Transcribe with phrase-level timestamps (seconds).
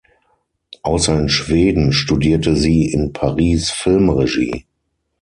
[0.81, 4.65] Außer in Schweden studierte sie in Paris Filmregie.